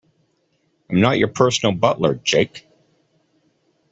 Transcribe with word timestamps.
I'm 0.89 0.99
not 0.99 1.19
your 1.19 1.27
personal 1.27 1.75
butler, 1.75 2.15
Jake. 2.15 2.65